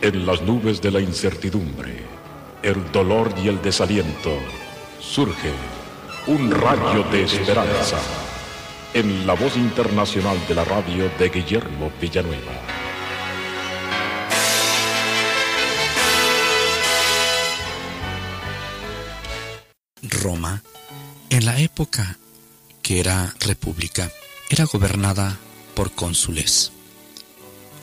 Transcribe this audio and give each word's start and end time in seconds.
En 0.00 0.26
las 0.26 0.42
nubes 0.42 0.80
de 0.80 0.92
la 0.92 1.00
incertidumbre, 1.00 2.04
el 2.62 2.92
dolor 2.92 3.34
y 3.42 3.48
el 3.48 3.60
desaliento, 3.60 4.38
surge 5.00 5.50
un 6.28 6.52
rayo 6.52 7.02
de 7.10 7.24
esperanza 7.24 7.98
en 8.94 9.26
la 9.26 9.34
voz 9.34 9.56
internacional 9.56 10.38
de 10.46 10.54
la 10.54 10.64
radio 10.64 11.10
de 11.18 11.28
Guillermo 11.28 11.90
Villanueva. 12.00 12.52
Roma, 20.02 20.62
en 21.28 21.44
la 21.44 21.58
época 21.58 22.18
que 22.82 23.00
era 23.00 23.34
república, 23.40 24.12
era 24.48 24.64
gobernada 24.64 25.38
por 25.74 25.90
cónsules. 25.90 26.72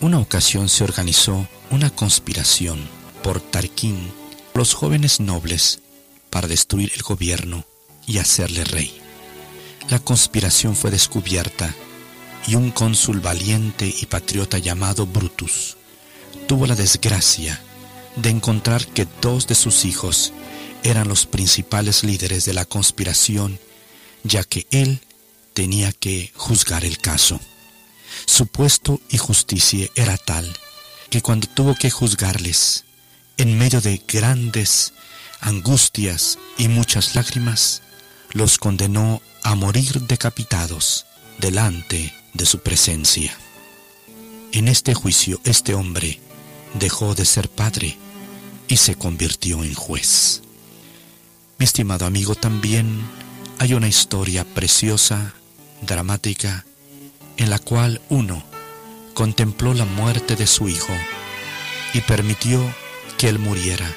Una 0.00 0.18
ocasión 0.18 0.68
se 0.68 0.84
organizó 0.84 1.46
una 1.70 1.90
conspiración 1.90 2.88
por 3.22 3.40
Tarquín, 3.40 4.12
los 4.54 4.74
jóvenes 4.74 5.20
nobles, 5.20 5.80
para 6.30 6.48
destruir 6.48 6.92
el 6.94 7.02
gobierno 7.02 7.64
y 8.06 8.18
hacerle 8.18 8.64
rey. 8.64 8.94
La 9.88 9.98
conspiración 9.98 10.76
fue 10.76 10.90
descubierta 10.90 11.74
y 12.46 12.54
un 12.54 12.70
cónsul 12.70 13.20
valiente 13.20 13.86
y 13.86 14.06
patriota 14.06 14.58
llamado 14.58 15.06
Brutus 15.06 15.76
tuvo 16.46 16.66
la 16.66 16.74
desgracia 16.74 17.60
de 18.16 18.30
encontrar 18.30 18.86
que 18.86 19.06
dos 19.20 19.46
de 19.46 19.54
sus 19.54 19.84
hijos 19.84 20.32
eran 20.82 21.08
los 21.08 21.26
principales 21.26 22.04
líderes 22.04 22.44
de 22.44 22.52
la 22.52 22.64
conspiración, 22.64 23.58
ya 24.22 24.44
que 24.44 24.66
él 24.70 25.00
tenía 25.54 25.92
que 25.92 26.30
juzgar 26.36 26.84
el 26.84 26.98
caso. 26.98 27.40
Su 28.26 28.46
puesto 28.46 29.00
y 29.10 29.18
justicia 29.18 29.88
era 29.94 30.16
tal 30.16 30.56
que 31.10 31.22
cuando 31.22 31.46
tuvo 31.48 31.74
que 31.74 31.90
juzgarles, 31.90 32.84
en 33.36 33.56
medio 33.56 33.80
de 33.80 34.02
grandes 34.06 34.92
angustias 35.40 36.38
y 36.56 36.68
muchas 36.68 37.14
lágrimas, 37.14 37.82
los 38.32 38.58
condenó 38.58 39.22
a 39.42 39.54
morir 39.54 40.00
decapitados 40.02 41.06
delante 41.38 42.14
de 42.32 42.46
su 42.46 42.60
presencia. 42.60 43.36
En 44.52 44.68
este 44.68 44.94
juicio 44.94 45.40
este 45.44 45.74
hombre 45.74 46.20
dejó 46.74 47.14
de 47.14 47.24
ser 47.24 47.48
padre 47.48 47.96
y 48.68 48.76
se 48.78 48.96
convirtió 48.96 49.62
en 49.62 49.74
juez. 49.74 50.42
Mi 51.58 51.64
estimado 51.64 52.06
amigo, 52.06 52.34
también 52.34 53.04
hay 53.58 53.74
una 53.74 53.88
historia 53.88 54.44
preciosa, 54.44 55.34
dramática, 55.82 56.64
en 57.36 57.50
la 57.50 57.58
cual 57.58 58.00
uno 58.08 58.42
contempló 59.14 59.74
la 59.74 59.84
muerte 59.84 60.36
de 60.36 60.46
su 60.46 60.68
hijo 60.68 60.92
y 61.92 62.00
permitió 62.00 62.60
que 63.16 63.28
él 63.28 63.38
muriera, 63.38 63.90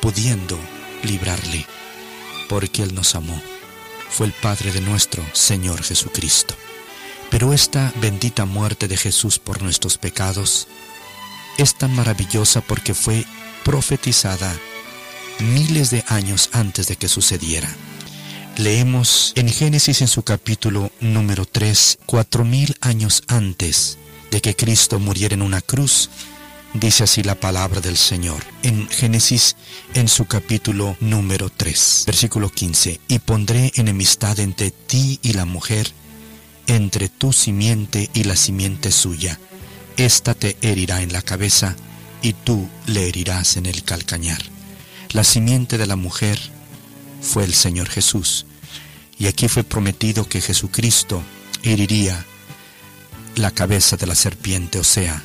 pudiendo 0.00 0.58
librarle, 1.02 1.66
porque 2.48 2.82
él 2.82 2.94
nos 2.94 3.14
amó. 3.14 3.40
Fue 4.10 4.26
el 4.26 4.32
Padre 4.32 4.72
de 4.72 4.80
nuestro 4.80 5.24
Señor 5.32 5.82
Jesucristo. 5.82 6.54
Pero 7.30 7.52
esta 7.52 7.92
bendita 8.00 8.46
muerte 8.46 8.88
de 8.88 8.96
Jesús 8.96 9.38
por 9.38 9.62
nuestros 9.62 9.98
pecados 9.98 10.66
es 11.58 11.74
tan 11.74 11.94
maravillosa 11.94 12.62
porque 12.62 12.94
fue 12.94 13.24
profetizada 13.64 14.54
miles 15.38 15.90
de 15.90 16.04
años 16.08 16.48
antes 16.52 16.88
de 16.88 16.96
que 16.96 17.08
sucediera. 17.08 17.68
Leemos 18.58 19.34
en 19.36 19.48
Génesis 19.48 20.00
en 20.00 20.08
su 20.08 20.24
capítulo 20.24 20.90
número 20.98 21.46
3, 21.46 22.00
cuatro 22.06 22.44
mil 22.44 22.74
años 22.80 23.22
antes 23.28 23.98
de 24.32 24.40
que 24.40 24.56
Cristo 24.56 24.98
muriera 24.98 25.34
en 25.36 25.42
una 25.42 25.60
cruz, 25.60 26.10
dice 26.74 27.04
así 27.04 27.22
la 27.22 27.36
palabra 27.36 27.80
del 27.80 27.96
Señor. 27.96 28.42
En 28.64 28.88
Génesis 28.88 29.54
en 29.94 30.08
su 30.08 30.24
capítulo 30.24 30.96
número 30.98 31.50
3, 31.50 32.02
versículo 32.08 32.50
15, 32.50 33.00
y 33.06 33.20
pondré 33.20 33.70
enemistad 33.76 34.40
entre 34.40 34.72
ti 34.72 35.20
y 35.22 35.34
la 35.34 35.44
mujer, 35.44 35.92
entre 36.66 37.08
tu 37.08 37.32
simiente 37.32 38.10
y 38.12 38.24
la 38.24 38.34
simiente 38.34 38.90
suya. 38.90 39.38
Esta 39.96 40.34
te 40.34 40.56
herirá 40.62 41.02
en 41.02 41.12
la 41.12 41.22
cabeza 41.22 41.76
y 42.22 42.32
tú 42.32 42.68
le 42.86 43.06
herirás 43.08 43.56
en 43.56 43.66
el 43.66 43.84
calcañar. 43.84 44.42
La 45.10 45.22
simiente 45.22 45.78
de 45.78 45.86
la 45.86 45.94
mujer 45.94 46.40
fue 47.20 47.44
el 47.44 47.54
Señor 47.54 47.88
Jesús. 47.88 48.46
Y 49.18 49.26
aquí 49.26 49.48
fue 49.48 49.64
prometido 49.64 50.28
que 50.28 50.40
Jesucristo 50.40 51.22
heriría 51.62 52.24
la 53.34 53.50
cabeza 53.50 53.96
de 53.96 54.06
la 54.06 54.14
serpiente, 54.14 54.78
o 54.78 54.84
sea, 54.84 55.22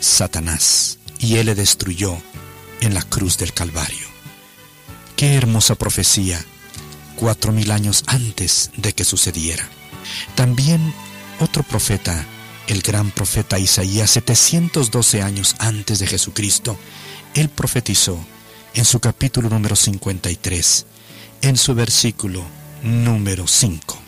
Satanás, 0.00 0.98
y 1.18 1.36
él 1.36 1.46
le 1.46 1.54
destruyó 1.54 2.16
en 2.80 2.94
la 2.94 3.02
cruz 3.02 3.38
del 3.38 3.52
Calvario. 3.52 4.06
Qué 5.16 5.34
hermosa 5.34 5.74
profecía, 5.74 6.44
cuatro 7.16 7.52
mil 7.52 7.70
años 7.70 8.02
antes 8.06 8.70
de 8.76 8.92
que 8.94 9.04
sucediera. 9.04 9.68
También 10.34 10.92
otro 11.38 11.62
profeta, 11.62 12.26
el 12.66 12.82
gran 12.82 13.10
profeta 13.10 13.58
Isaías, 13.58 14.10
712 14.10 15.22
años 15.22 15.54
antes 15.58 15.98
de 15.98 16.06
Jesucristo, 16.06 16.78
él 17.34 17.48
profetizó 17.48 18.18
en 18.74 18.84
su 18.84 18.98
capítulo 19.00 19.48
número 19.48 19.76
53, 19.76 20.86
en 21.42 21.56
su 21.56 21.74
versículo 21.74 22.44
número 22.82 23.46
5. 23.46 23.98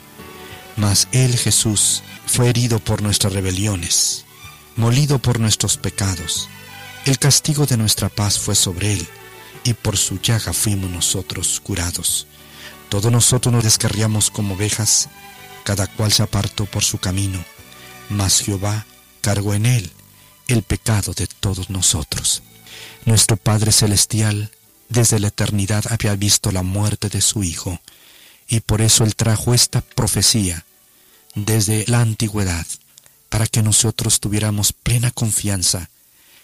Mas 0.77 1.09
Él 1.13 1.37
Jesús 1.37 2.03
fue 2.27 2.49
herido 2.49 2.79
por 2.79 3.03
nuestras 3.03 3.33
rebeliones, 3.33 4.25
molido 4.77 5.19
por 5.19 5.39
nuestros 5.41 5.77
pecados. 5.77 6.49
El 7.05 7.19
castigo 7.19 7.67
de 7.67 7.77
nuestra 7.77 8.09
paz 8.09 8.39
fue 8.39 8.55
sobre 8.55 8.95
Él, 8.95 9.09
y 9.65 9.75
por 9.75 9.97
su 9.97 10.21
llaga 10.21 10.53
fuimos 10.53 10.91
nosotros 10.91 11.61
curados. 11.61 12.27
Todos 12.89 13.11
nosotros 13.11 13.53
nos 13.53 13.65
descarriamos 13.65 14.31
como 14.31 14.55
ovejas, 14.55 15.09
cada 15.65 15.87
cual 15.87 16.13
se 16.13 16.23
apartó 16.23 16.67
por 16.67 16.85
su 16.85 16.99
camino, 16.99 17.45
mas 18.09 18.41
Jehová 18.41 18.87
cargó 19.21 19.55
en 19.55 19.67
Él 19.67 19.93
el 20.49 20.63
pecado 20.63 21.13
de 21.15 21.27
todos 21.27 21.71
nosotros. 21.71 22.43
Nuestro 23.05 23.37
Padre 23.37 23.73
Celestial 23.73 24.51
desde 24.89 25.19
la 25.19 25.29
eternidad 25.29 25.85
había 25.91 26.15
visto 26.17 26.53
la 26.53 26.63
muerte 26.63 27.09
de 27.09 27.21
su 27.21 27.43
Hijo, 27.43 27.81
y 28.53 28.61
por 28.61 28.83
eso 28.83 29.05
Él 29.05 29.17
trajo 29.17 29.55
esta 29.55 29.81
profecía 29.81 30.67
desde 31.35 31.87
la 31.89 32.03
antigüedad, 32.03 32.67
para 33.31 33.47
que 33.47 33.63
nosotros 33.63 34.21
tuviéramos 34.21 34.75
plena 34.75 35.11
confianza 35.11 35.89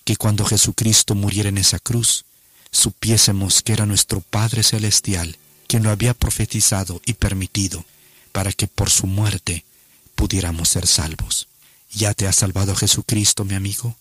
que 0.04 0.16
cuando 0.16 0.46
Jesucristo 0.46 1.14
muriera 1.14 1.50
en 1.50 1.58
esa 1.58 1.78
cruz, 1.78 2.24
supiésemos 2.70 3.60
que 3.60 3.74
era 3.74 3.84
nuestro 3.84 4.22
Padre 4.22 4.62
Celestial 4.62 5.36
quien 5.66 5.82
lo 5.82 5.90
había 5.90 6.14
profetizado 6.14 7.02
y 7.04 7.12
permitido, 7.12 7.84
para 8.32 8.52
que 8.52 8.68
por 8.68 8.88
su 8.88 9.06
muerte 9.06 9.66
pudiéramos 10.14 10.70
ser 10.70 10.86
salvos. 10.86 11.46
¿Ya 11.92 12.14
te 12.14 12.26
ha 12.26 12.32
salvado 12.32 12.74
Jesucristo, 12.74 13.44
mi 13.44 13.54
amigo? 13.54 13.98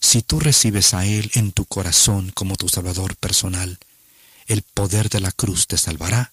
Si 0.00 0.22
tú 0.22 0.40
recibes 0.40 0.94
a 0.94 1.04
Él 1.04 1.30
en 1.34 1.52
tu 1.52 1.66
corazón 1.66 2.32
como 2.34 2.56
tu 2.56 2.70
Salvador 2.70 3.14
personal, 3.14 3.78
el 4.46 4.62
poder 4.62 5.10
de 5.10 5.20
la 5.20 5.32
cruz 5.32 5.66
te 5.66 5.76
salvará 5.76 6.32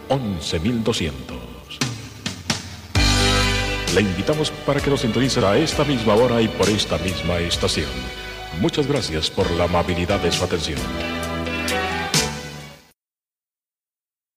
11200. 0.19 1.37
Le 3.95 4.01
invitamos 4.01 4.51
para 4.65 4.79
que 4.79 4.89
nos 4.89 5.01
sintonice 5.01 5.45
a 5.45 5.57
esta 5.57 5.83
misma 5.83 6.15
hora 6.15 6.41
y 6.41 6.47
por 6.47 6.69
esta 6.69 6.97
misma 6.97 7.39
estación. 7.39 7.89
Muchas 8.59 8.87
gracias 8.87 9.29
por 9.29 9.49
la 9.51 9.65
amabilidad 9.65 10.19
de 10.19 10.31
su 10.31 10.43
atención. 10.43 10.79